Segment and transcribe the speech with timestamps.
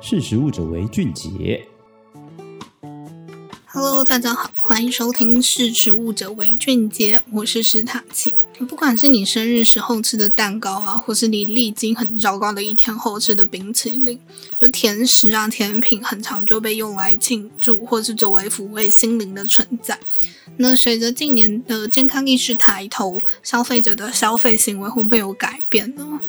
[0.00, 1.66] 识食物者为俊杰。
[3.66, 8.32] Hello，大家好，欢迎收听《识食物者为俊杰》，我是史塔奇。
[8.68, 14.20] 不管是你生日时候吃的蛋糕啊，或是你历经很糟糕的一天后吃的冰淇淋，
[14.60, 19.98] 就甜食啊、甜品，很常就被用来庆祝，或是作为抚慰心灵的存在。
[20.56, 26.20] 那随着近年的健康意识抬头，消费者的消费行为会不会有改变呢？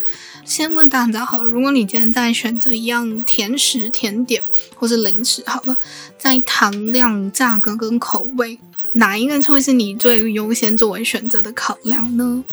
[0.46, 4.44] 先问大家好了，如果你今天在选择一样甜食、甜点
[4.76, 5.78] 或是零食，好了，
[6.18, 8.60] 在糖量、价格跟口味，
[8.94, 12.44] 哪一个会是你最优先作为选择的考量呢？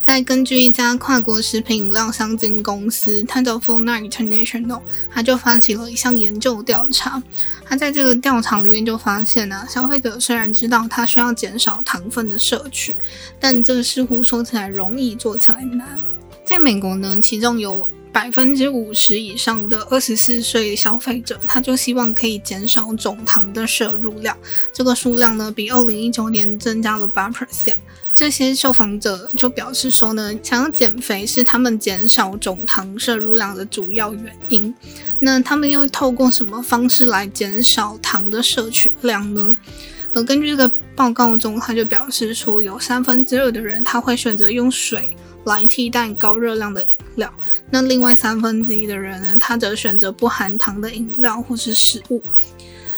[0.00, 4.80] 再根据一家跨国食品饮料商经公司，它叫 Foodnight International，
[5.10, 7.22] 它就发起了一项研究调查。
[7.68, 12.96] 他在这个调查里面就发现呢、消费者虽然知道它需要减少糖分的摄取，
[13.40, 16.00] 但这似乎说起来容易，做起来难。
[16.44, 24.36] 在美国呢，其中有百分之五十以上的二十四岁消费者，他就希望可以减少总糖的摄入量。
[24.72, 27.74] 这个数量呢，比二零一九年增加了八 percent。
[28.16, 34.74] 这些受访者就表示说呢，想要减肥是他们减少总糖摄入量的主要原因。
[35.20, 39.54] 那他们又透过什么方式来减少糖的摄取量呢？
[40.14, 45.10] 而根据这个报告中，他就表示说，有三分之二的人他会选择用水。
[45.44, 47.32] 来替代高热量的饮料，
[47.70, 52.20] 那另外三分之一的人呢，他则选择不含糖的饮料或是食物。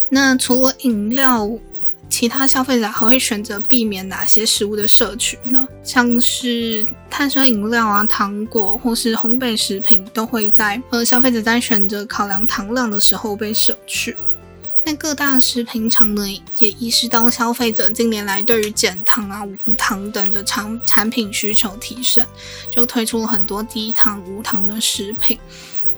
[0.09, 1.47] 那除了饮料，
[2.11, 5.67] 其他消费者还会选择避免哪些食物的摄取呢？
[5.83, 14.17] 像是碳酸饮料啊、糖果或是烘焙食品，都会在呃消费者在选择考量糖量的时候被舍去。
[14.85, 16.23] 那各大食品厂呢，
[16.57, 22.25] 也意识到消费者近年来对于减糖啊、无糖等的产产品需求提升，
[22.71, 25.39] 就推出了很多低糖、无糖的食品。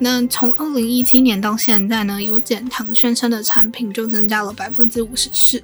[0.02, 5.62] 那从二零一七年到现在呢，有减糖宣称的产品就增加了百分之五十四。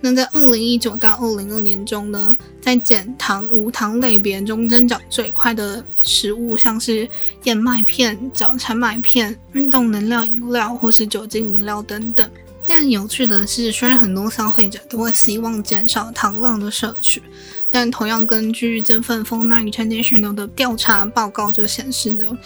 [0.00, 7.08] 那在二零一九到二零二年中呢，在减糖、无糖类别中增长最快的食物，像是
[7.44, 12.28] 燕麦片、早餐麦片、运动能量饮料或是酒精饮料等等。
[12.66, 17.22] 但有趣的是，虽然很多消费者都会希望减少糖量的摄取，
[17.70, 22.36] 但同样根据这份 Foodnight International 的调查报告就显示呢。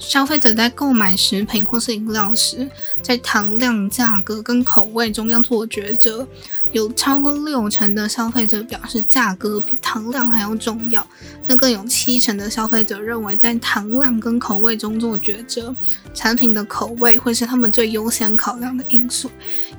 [0.00, 2.68] 消费者在购买食品或是饮料时，
[3.02, 6.26] 在糖量、价格跟口味中要做抉择。
[6.72, 11.06] 有超过六成的消费者表示价格比糖量还要重要。
[11.46, 15.74] 那更有七成的消费者认为，在糖量跟口味中做抉择，
[16.14, 19.30] 产品的口味会是他们最优先考量的因素。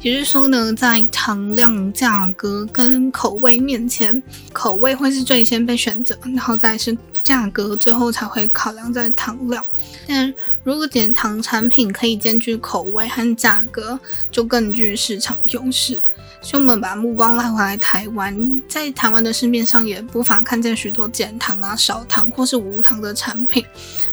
[0.01, 4.21] 也就是说呢，在糖量、价格跟口味面前，
[4.51, 6.95] 口味会是最先被选择，然后再是。
[7.23, 9.65] 价格最后才会考量在糖料，
[10.07, 10.33] 但
[10.63, 13.99] 如果减糖产品可以兼具口味和价格，
[14.31, 15.99] 就更具市场优势。
[16.41, 23.63] 所以我们把目光拉回来台湾，在台湾的市面上也不乏看见许多减糖啊、少糖或是无糖的产品。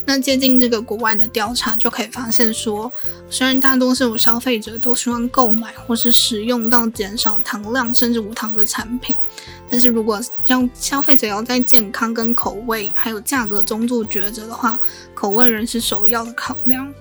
[0.05, 2.91] 那接近这个国外的调查，就可以发现说，
[3.31, 9.17] 虽然大多数消费者都希望购买或是使用到减少糖量甚至无糖的产品，
[9.71, 14.79] 但是如果要消费者要在健康跟口味还有价格中做抉择的话，
[15.15, 16.93] 口味仍是首要的考量。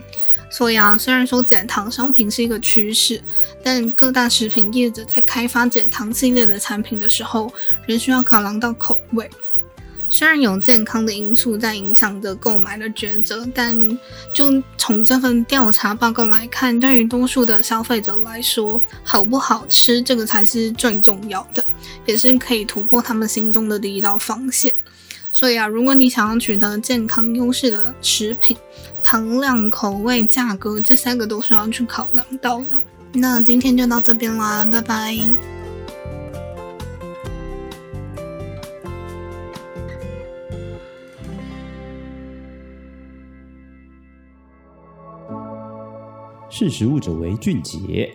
[0.50, 3.22] 所以啊，虽然说减糖商品是一个趋势，
[3.64, 7.54] 但各大食品业者在开发减糖系列的产品的时候，
[7.86, 9.30] 仍需要考量到口味。
[10.10, 13.76] 虽然有健康的因素在影响着购买的抉择，但
[14.34, 21.66] 就从这份调查报告来看，对于多数的消费者来说，好不好吃这个才是最重要的，
[22.06, 24.74] 也是可以突破他们心中的第一道防线。
[25.38, 28.58] 所以啊，如果你想要取得健康优势的食品，
[29.04, 32.70] 糖量、口味、价格这三个都是要去考量到的。
[33.14, 35.16] 那今天就到这边啦，拜拜。
[46.50, 48.12] 识食物者为俊杰。